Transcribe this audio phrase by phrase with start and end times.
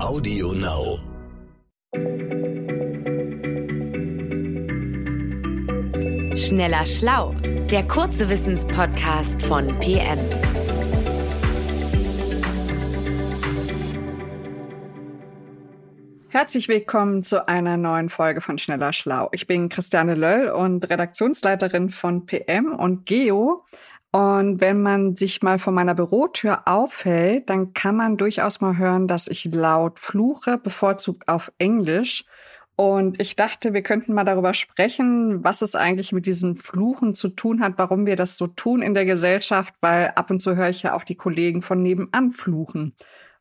[0.00, 0.98] Audio Now.
[6.36, 7.34] Schneller Schlau,
[7.70, 10.18] der kurze Wissenspodcast von PM.
[16.28, 19.28] Herzlich willkommen zu einer neuen Folge von Schneller Schlau.
[19.32, 23.64] Ich bin Christiane Löll und Redaktionsleiterin von PM und Geo.
[24.10, 29.06] Und wenn man sich mal vor meiner Bürotür aufhält, dann kann man durchaus mal hören,
[29.06, 32.24] dass ich laut fluche, bevorzugt auf Englisch.
[32.74, 37.28] Und ich dachte, wir könnten mal darüber sprechen, was es eigentlich mit diesem Fluchen zu
[37.28, 40.68] tun hat, warum wir das so tun in der Gesellschaft, weil ab und zu höre
[40.68, 42.94] ich ja auch die Kollegen von nebenan fluchen.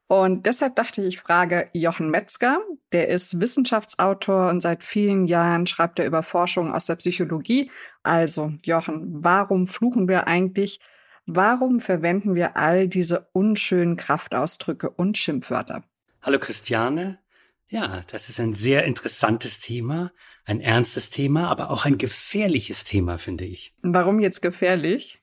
[0.07, 2.61] Und deshalb dachte ich, ich frage Jochen Metzger,
[2.93, 7.69] der ist Wissenschaftsautor und seit vielen Jahren schreibt er über Forschung aus der Psychologie.
[8.03, 10.79] Also, Jochen, warum fluchen wir eigentlich?
[11.25, 15.83] Warum verwenden wir all diese unschönen Kraftausdrücke und Schimpfwörter?
[16.21, 17.19] Hallo Christiane.
[17.67, 20.13] Ja, das ist ein sehr interessantes Thema,
[20.45, 23.73] ein ernstes Thema, aber auch ein gefährliches Thema, finde ich.
[23.81, 25.19] Warum jetzt gefährlich?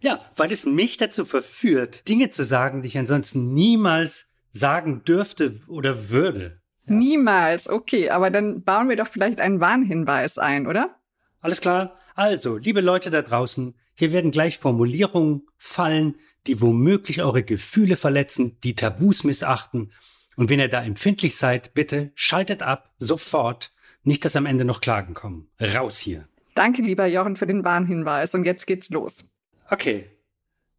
[0.00, 5.60] Ja, weil es mich dazu verführt, Dinge zu sagen, die ich ansonsten niemals sagen dürfte
[5.68, 6.60] oder würde.
[6.86, 6.94] Ja.
[6.94, 10.96] Niemals, okay, aber dann bauen wir doch vielleicht einen Warnhinweis ein, oder?
[11.40, 11.96] Alles klar.
[12.14, 18.58] Also, liebe Leute da draußen, hier werden gleich Formulierungen fallen, die womöglich eure Gefühle verletzen,
[18.64, 19.92] die Tabus missachten.
[20.36, 23.72] Und wenn ihr da empfindlich seid, bitte schaltet ab, sofort.
[24.02, 25.50] Nicht, dass am Ende noch Klagen kommen.
[25.60, 26.28] Raus hier.
[26.54, 28.34] Danke, lieber Jochen, für den Warnhinweis.
[28.34, 29.28] Und jetzt geht's los.
[29.68, 30.08] Okay.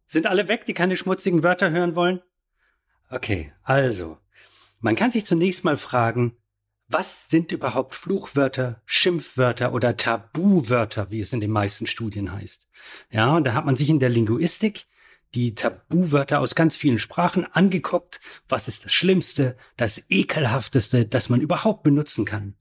[0.06, 2.20] Sind alle weg, die keine schmutzigen Wörter hören wollen?
[3.10, 4.18] Okay, also,
[4.78, 6.36] man kann sich zunächst mal fragen,
[6.86, 12.68] was sind überhaupt Fluchwörter, Schimpfwörter oder Tabuwörter, wie es in den meisten Studien heißt?
[13.10, 14.86] Ja, und da hat man sich in der Linguistik
[15.34, 18.20] die Tabuwörter aus ganz vielen Sprachen angeguckt.
[18.48, 22.54] Was ist das Schlimmste, das Ekelhafteste, das man überhaupt benutzen kann?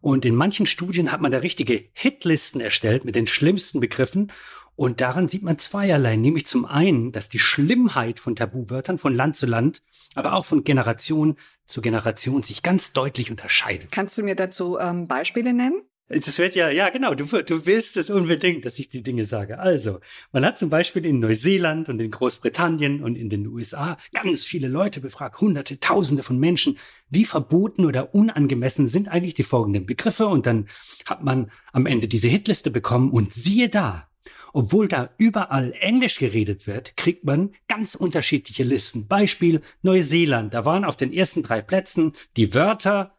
[0.00, 4.32] Und in manchen Studien hat man da richtige Hitlisten erstellt mit den schlimmsten Begriffen
[4.80, 9.36] und daran sieht man zweierlei, nämlich zum einen, dass die Schlimmheit von Tabuwörtern von Land
[9.36, 9.82] zu Land,
[10.14, 11.36] aber auch von Generation
[11.66, 13.92] zu Generation sich ganz deutlich unterscheidet.
[13.92, 15.82] Kannst du mir dazu ähm, Beispiele nennen?
[16.12, 19.60] Das wird ja, ja, genau, du, du willst es unbedingt, dass ich die Dinge sage.
[19.60, 20.00] Also,
[20.32, 24.66] man hat zum Beispiel in Neuseeland und in Großbritannien und in den USA ganz viele
[24.66, 26.78] Leute befragt, hunderte, tausende von Menschen,
[27.10, 30.66] wie verboten oder unangemessen sind eigentlich die folgenden Begriffe und dann
[31.06, 34.08] hat man am Ende diese Hitliste bekommen und siehe da,
[34.52, 39.06] obwohl da überall Englisch geredet wird, kriegt man ganz unterschiedliche Listen.
[39.06, 40.54] Beispiel Neuseeland.
[40.54, 43.16] Da waren auf den ersten drei Plätzen die Wörter,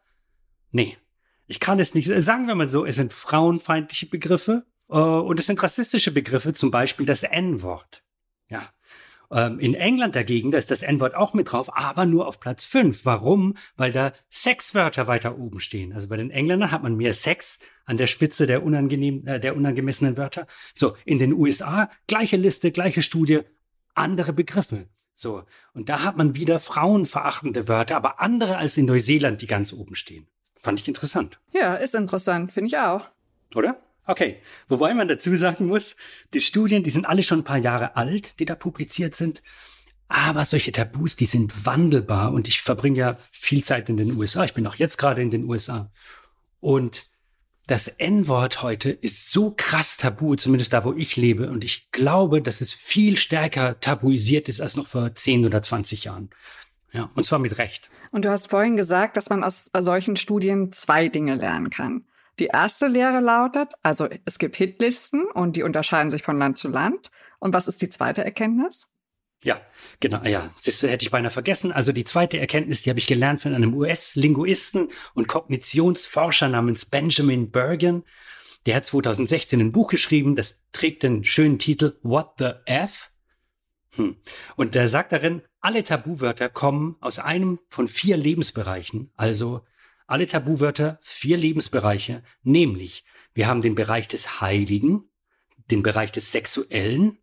[0.72, 0.98] nee,
[1.46, 5.46] ich kann es nicht, sagen wir mal so, es sind frauenfeindliche Begriffe äh, und es
[5.46, 8.02] sind rassistische Begriffe, zum Beispiel das N-Wort.
[8.48, 8.68] Ja,
[9.32, 12.66] ähm, in England dagegen, da ist das N-Wort auch mit drauf, aber nur auf Platz
[12.66, 13.06] 5.
[13.06, 13.56] Warum?
[13.76, 15.92] Weil da Sexwörter weiter oben stehen.
[15.94, 19.56] Also bei den Engländern hat man mehr Sex an der Spitze der unangenehm, äh, der
[19.56, 20.46] unangemessenen Wörter.
[20.74, 23.40] So, in den USA, gleiche Liste, gleiche Studie,
[23.94, 24.88] andere Begriffe.
[25.14, 29.72] So, und da hat man wieder frauenverachtende Wörter, aber andere als in Neuseeland, die ganz
[29.72, 30.26] oben stehen.
[30.62, 31.40] Fand ich interessant.
[31.52, 33.08] Ja, ist interessant, finde ich auch.
[33.54, 33.76] Oder?
[34.06, 35.96] Okay, wobei man dazu sagen muss,
[36.32, 39.42] die Studien, die sind alle schon ein paar Jahre alt, die da publiziert sind.
[40.08, 44.44] Aber solche Tabus, die sind wandelbar und ich verbringe ja viel Zeit in den USA.
[44.44, 45.90] Ich bin auch jetzt gerade in den USA.
[46.60, 47.06] Und
[47.66, 51.48] das N-Wort heute ist so krass tabu, zumindest da, wo ich lebe.
[51.48, 56.04] Und ich glaube, dass es viel stärker tabuisiert ist als noch vor 10 oder 20
[56.04, 56.30] Jahren.
[56.92, 57.88] Ja, und zwar mit Recht.
[58.10, 62.04] Und du hast vorhin gesagt, dass man aus solchen Studien zwei Dinge lernen kann.
[62.38, 66.68] Die erste Lehre lautet, also es gibt Hitlisten und die unterscheiden sich von Land zu
[66.68, 67.10] Land.
[67.38, 68.92] Und was ist die zweite Erkenntnis?
[69.42, 69.60] Ja,
[70.00, 71.72] genau, ja, das hätte ich beinahe vergessen.
[71.72, 77.50] Also die zweite Erkenntnis, die habe ich gelernt von einem US-Linguisten und Kognitionsforscher namens Benjamin
[77.50, 78.04] Bergen.
[78.66, 83.10] Der hat 2016 ein Buch geschrieben, das trägt den schönen Titel What the F?
[83.96, 84.16] Hm.
[84.56, 89.62] Und der sagt darin, alle Tabuwörter kommen aus einem von vier Lebensbereichen, also
[90.06, 95.04] alle Tabuwörter vier Lebensbereiche, nämlich wir haben den Bereich des Heiligen,
[95.70, 97.18] den Bereich des Sexuellen,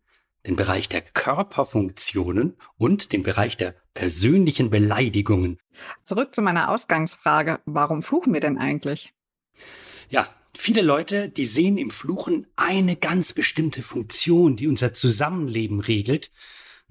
[0.46, 5.58] den Bereich der Körperfunktionen und den Bereich der persönlichen Beleidigungen.
[6.04, 9.12] Zurück zu meiner Ausgangsfrage, warum fluchen wir denn eigentlich?
[10.08, 10.26] Ja,
[10.56, 16.30] viele Leute, die sehen im Fluchen eine ganz bestimmte Funktion, die unser Zusammenleben regelt.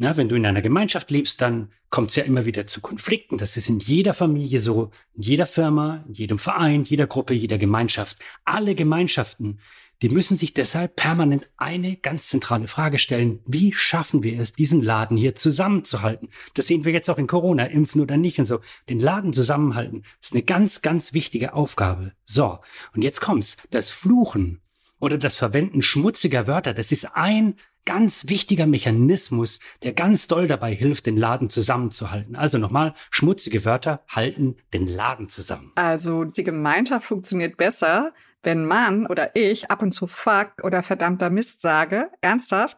[0.01, 3.37] Na, wenn du in einer Gemeinschaft lebst, dann kommt es ja immer wieder zu Konflikten.
[3.37, 7.57] Das ist in jeder Familie so, in jeder Firma, in jedem Verein, jeder Gruppe, jeder
[7.57, 8.17] Gemeinschaft.
[8.45, 9.59] Alle Gemeinschaften,
[10.01, 13.41] die müssen sich deshalb permanent eine ganz zentrale Frage stellen.
[13.45, 16.29] Wie schaffen wir es, diesen Laden hier zusammenzuhalten?
[16.53, 18.61] Das sehen wir jetzt auch in Corona, impfen oder nicht und so.
[18.87, 22.13] Den Laden zusammenhalten ist eine ganz, ganz wichtige Aufgabe.
[22.23, 22.59] So.
[22.95, 23.57] Und jetzt kommt's.
[23.69, 24.61] Das Fluchen
[25.01, 27.55] oder das Verwenden schmutziger Wörter, das ist ein
[27.89, 32.35] ganz wichtiger Mechanismus, der ganz doll dabei hilft, den Laden zusammenzuhalten.
[32.35, 35.71] Also nochmal, schmutzige Wörter halten den Laden zusammen.
[35.73, 38.13] Also die Gemeinschaft funktioniert besser,
[38.43, 42.11] wenn man oder ich ab und zu fuck oder verdammter Mist sage.
[42.21, 42.77] Ernsthaft?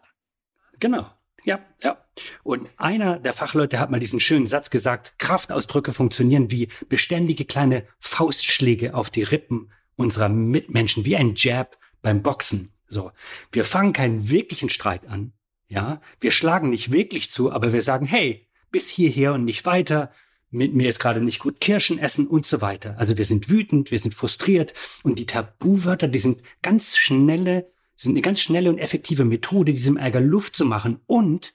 [0.80, 1.06] Genau.
[1.44, 1.98] Ja, ja.
[2.44, 7.86] Und einer der Fachleute hat mal diesen schönen Satz gesagt, Kraftausdrücke funktionieren wie beständige kleine
[8.00, 12.72] Faustschläge auf die Rippen unserer Mitmenschen, wie ein Jab beim Boxen.
[12.92, 13.12] So.
[13.52, 15.32] Wir fangen keinen wirklichen Streit an.
[15.68, 16.02] Ja.
[16.20, 20.12] Wir schlagen nicht wirklich zu, aber wir sagen, hey, bis hierher und nicht weiter.
[20.50, 22.98] Mit mir ist gerade nicht gut Kirschen essen und so weiter.
[22.98, 24.74] Also wir sind wütend, wir sind frustriert
[25.04, 29.96] und die Tabuwörter, die sind ganz schnelle, sind eine ganz schnelle und effektive Methode, diesem
[29.96, 31.54] Ärger Luft zu machen und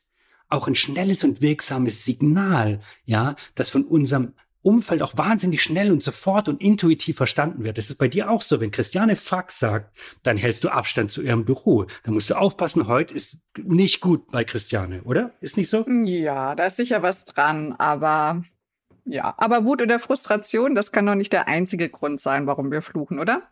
[0.48, 4.32] auch ein schnelles und wirksames Signal, ja, das von unserem
[4.66, 7.78] Umfeld auch wahnsinnig schnell und sofort und intuitiv verstanden wird.
[7.78, 8.60] Das ist bei dir auch so.
[8.60, 11.86] Wenn Christiane Fuck sagt, dann hältst du Abstand zu ihrem Büro.
[12.02, 15.30] Dann musst du aufpassen, heute ist nicht gut bei Christiane, oder?
[15.40, 15.86] Ist nicht so?
[15.88, 18.42] Ja, da ist sicher was dran, aber
[19.04, 19.34] ja.
[19.38, 23.20] Aber Wut oder Frustration, das kann doch nicht der einzige Grund sein, warum wir fluchen,
[23.20, 23.42] oder?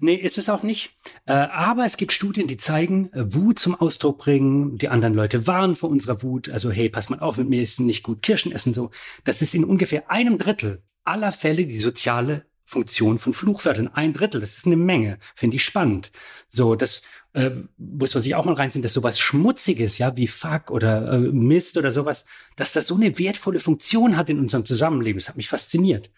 [0.00, 0.90] Nee, ist es auch nicht.
[1.26, 5.46] Äh, aber es gibt Studien, die zeigen, äh, Wut zum Ausdruck bringen, die anderen Leute
[5.46, 6.48] warnen vor unserer Wut.
[6.48, 8.90] Also, hey, pass mal auf, mit mir ist nicht gut Kirschen essen, so.
[9.24, 13.88] Das ist in ungefähr einem Drittel aller Fälle die soziale Funktion von Fluchwörtern.
[13.88, 15.18] Ein Drittel, das ist eine Menge.
[15.34, 16.10] Finde ich spannend.
[16.48, 17.02] So, das
[17.32, 21.18] äh, muss man sich auch mal reinziehen, dass sowas Schmutziges, ja, wie Fuck oder äh,
[21.18, 22.26] Mist oder sowas,
[22.56, 25.20] dass das so eine wertvolle Funktion hat in unserem Zusammenleben.
[25.20, 26.10] Das hat mich fasziniert.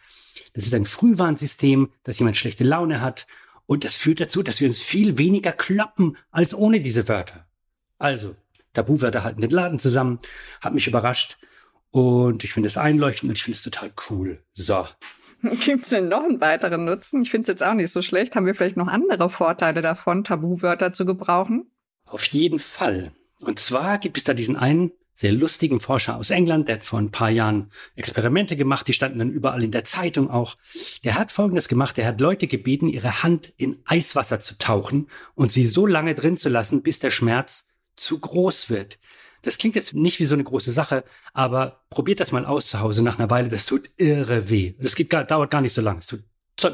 [0.55, 3.27] Das ist ein Frühwarnsystem, dass jemand schlechte Laune hat
[3.69, 7.47] und das führt dazu, dass wir uns viel weniger kloppen als ohne diese Wörter.
[7.99, 8.35] Also,
[8.73, 10.21] Tabuwörter halten den Laden zusammen,
[10.63, 11.37] hat mich überrascht.
[11.91, 14.43] Und ich finde es einleuchtend und ich finde es total cool.
[14.55, 14.87] So.
[15.43, 17.21] Gibt es denn noch einen weiteren Nutzen?
[17.21, 18.37] Ich finde es jetzt auch nicht so schlecht.
[18.37, 21.71] Haben wir vielleicht noch andere Vorteile davon, Tabuwörter zu gebrauchen?
[22.07, 23.13] Auf jeden Fall.
[23.39, 27.01] Und zwar gibt es da diesen einen sehr lustigen Forscher aus England, der hat vor
[27.01, 30.57] ein paar Jahren Experimente gemacht, die standen dann überall in der Zeitung auch.
[31.03, 35.51] Der hat Folgendes gemacht, der hat Leute gebeten, ihre Hand in Eiswasser zu tauchen und
[35.51, 37.67] sie so lange drin zu lassen, bis der Schmerz
[37.97, 39.01] zu groß wird.
[39.43, 42.79] Das klingt jetzt nicht wie so eine große Sache, aber probiert das mal aus zu
[42.79, 44.75] Hause nach einer Weile, das tut irre weh.
[44.79, 46.23] Das geht dauert gar nicht so lange, es tut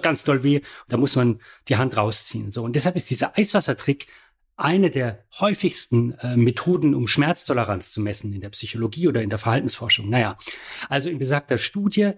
[0.02, 2.52] ganz doll weh, da muss man die Hand rausziehen.
[2.52, 4.06] So und deshalb ist dieser Eiswassertrick
[4.56, 9.38] eine der häufigsten äh, Methoden, um Schmerztoleranz zu messen in der Psychologie oder in der
[9.38, 10.08] Verhaltensforschung.
[10.08, 10.36] Naja,
[10.88, 12.12] also in besagter Studie,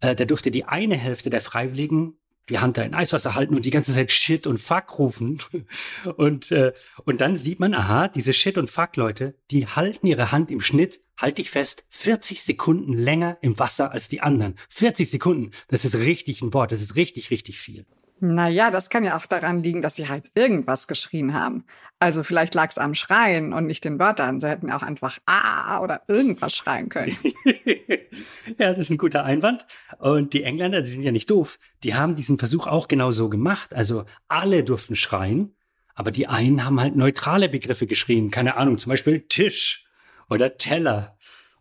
[0.00, 2.18] äh, da durfte die eine Hälfte der Freiwilligen
[2.48, 5.38] die Hand da in Eiswasser halten und die ganze Zeit Shit und Fuck rufen.
[6.16, 6.72] Und, äh,
[7.04, 11.00] und dann sieht man, aha, diese Shit und Fuck-Leute, die halten ihre Hand im Schnitt,
[11.16, 14.54] halte ich fest, 40 Sekunden länger im Wasser als die anderen.
[14.70, 17.86] 40 Sekunden, das ist richtig ein Wort, das ist richtig, richtig viel.
[18.20, 21.64] Naja, das kann ja auch daran liegen, dass sie halt irgendwas geschrien haben.
[22.00, 24.38] Also vielleicht lag es am Schreien und nicht den Wörtern.
[24.38, 27.16] Sie hätten auch einfach Ah oder irgendwas schreien können.
[28.58, 29.66] ja, das ist ein guter Einwand.
[29.98, 33.28] Und die Engländer, die sind ja nicht doof, die haben diesen Versuch auch genau so
[33.28, 33.74] gemacht.
[33.74, 35.56] Also alle durften schreien,
[35.94, 38.30] aber die einen haben halt neutrale Begriffe geschrien.
[38.30, 39.84] Keine Ahnung, zum Beispiel Tisch
[40.30, 41.16] oder Teller.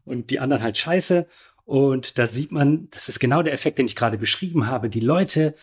[0.06, 1.28] Und die anderen halt Scheiße.
[1.66, 4.90] Und da sieht man, das ist genau der Effekt, den ich gerade beschrieben habe.
[4.90, 5.56] Die Leute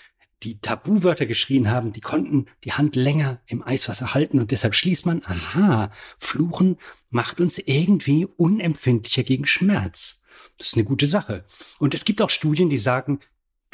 [0.43, 5.07] die Tabuwörter geschrien haben, die konnten die Hand länger im Eiswasser halten und deshalb schließt
[5.07, 6.77] man, aha, Fluchen
[7.11, 10.21] macht uns irgendwie unempfindlicher gegen Schmerz.
[10.59, 11.45] Das ist eine gute Sache.
[11.79, 13.21] Und es gibt auch Studien, die sagen,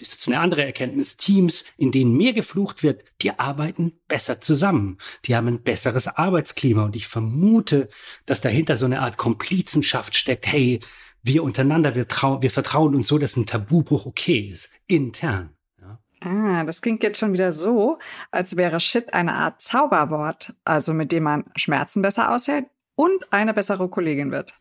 [0.00, 4.96] das ist eine andere Erkenntnis, Teams, in denen mehr geflucht wird, die arbeiten besser zusammen.
[5.26, 7.88] Die haben ein besseres Arbeitsklima und ich vermute,
[8.24, 10.46] dass dahinter so eine Art Komplizenschaft steckt.
[10.46, 10.80] Hey,
[11.22, 15.54] wir untereinander, wir, trau wir vertrauen uns so, dass ein Tabubruch okay ist, intern.
[16.20, 17.98] Ah, das klingt jetzt schon wieder so,
[18.30, 23.54] als wäre Shit eine Art Zauberwort, also mit dem man Schmerzen besser aushält und eine
[23.54, 24.52] bessere Kollegin wird.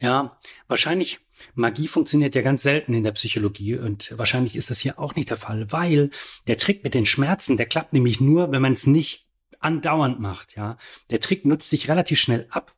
[0.00, 0.36] Ja,
[0.68, 1.20] wahrscheinlich,
[1.54, 5.30] Magie funktioniert ja ganz selten in der Psychologie und wahrscheinlich ist das hier auch nicht
[5.30, 6.10] der Fall, weil
[6.46, 9.28] der Trick mit den Schmerzen, der klappt nämlich nur, wenn man es nicht
[9.60, 10.76] andauernd macht, ja.
[11.10, 12.74] Der Trick nutzt sich relativ schnell ab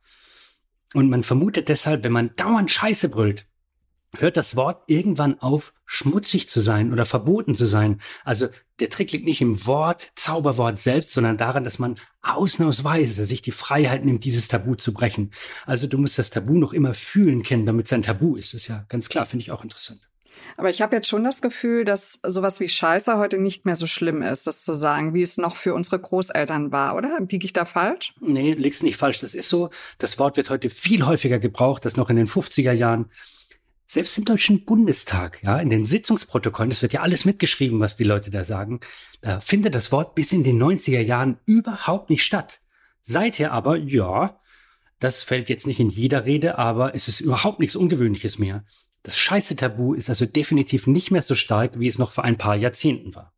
[0.92, 3.46] und man vermutet deshalb, wenn man dauernd Scheiße brüllt,
[4.20, 8.00] hört das Wort irgendwann auf, schmutzig zu sein oder verboten zu sein.
[8.24, 8.48] Also
[8.80, 13.52] der Trick liegt nicht im Wort, Zauberwort selbst, sondern daran, dass man ausnahmsweise sich die
[13.52, 15.30] Freiheit nimmt, dieses Tabu zu brechen.
[15.66, 18.54] Also du musst das Tabu noch immer fühlen kennen, damit es ein Tabu ist.
[18.54, 20.00] Das ist ja ganz klar, finde ich auch interessant.
[20.56, 23.86] Aber ich habe jetzt schon das Gefühl, dass sowas wie Scheiße heute nicht mehr so
[23.86, 27.18] schlimm ist, das zu sagen, wie es noch für unsere Großeltern war, oder?
[27.28, 28.14] Liege ich da falsch?
[28.20, 29.20] Nee, liegst nicht falsch.
[29.20, 29.70] Das ist so.
[29.98, 33.10] Das Wort wird heute viel häufiger gebraucht als noch in den 50er Jahren.
[33.86, 38.04] Selbst im Deutschen Bundestag, ja, in den Sitzungsprotokollen, das wird ja alles mitgeschrieben, was die
[38.04, 38.80] Leute da sagen,
[39.20, 42.60] da findet das Wort bis in den 90er Jahren überhaupt nicht statt.
[43.02, 44.40] Seither aber, ja,
[44.98, 48.64] das fällt jetzt nicht in jeder Rede, aber es ist überhaupt nichts Ungewöhnliches mehr.
[49.02, 52.56] Das Scheiße-Tabu ist also definitiv nicht mehr so stark, wie es noch vor ein paar
[52.56, 53.34] Jahrzehnten war.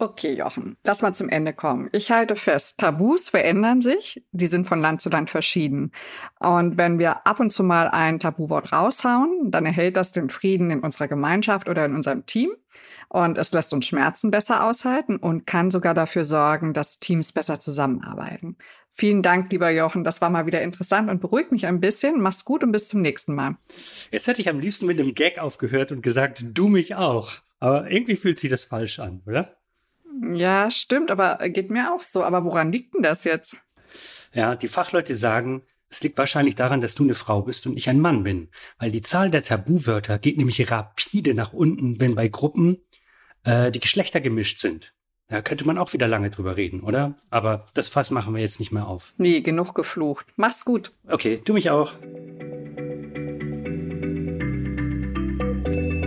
[0.00, 1.88] Okay, Jochen, lass mal zum Ende kommen.
[1.90, 5.90] Ich halte fest, Tabus verändern sich, die sind von Land zu Land verschieden.
[6.38, 10.70] Und wenn wir ab und zu mal ein Tabuwort raushauen, dann erhält das den Frieden
[10.70, 12.50] in unserer Gemeinschaft oder in unserem Team.
[13.08, 17.58] Und es lässt uns Schmerzen besser aushalten und kann sogar dafür sorgen, dass Teams besser
[17.58, 18.56] zusammenarbeiten.
[18.92, 20.04] Vielen Dank, lieber Jochen.
[20.04, 22.20] Das war mal wieder interessant und beruhigt mich ein bisschen.
[22.20, 23.56] Mach's gut und bis zum nächsten Mal.
[24.12, 27.32] Jetzt hätte ich am liebsten mit einem Gag aufgehört und gesagt, du mich auch.
[27.58, 29.57] Aber irgendwie fühlt sich das falsch an, oder?
[30.34, 32.22] Ja, stimmt, aber geht mir auch so.
[32.22, 33.56] Aber woran liegt denn das jetzt?
[34.32, 37.88] Ja, die Fachleute sagen, es liegt wahrscheinlich daran, dass du eine Frau bist und ich
[37.88, 38.50] ein Mann bin.
[38.78, 42.78] Weil die Zahl der Tabuwörter geht nämlich rapide nach unten, wenn bei Gruppen
[43.44, 44.92] äh, die Geschlechter gemischt sind.
[45.28, 47.14] Da könnte man auch wieder lange drüber reden, oder?
[47.28, 49.12] Aber das Fass machen wir jetzt nicht mehr auf.
[49.18, 50.26] Nee, genug geflucht.
[50.36, 50.92] Mach's gut.
[51.06, 51.92] Okay, du mich auch.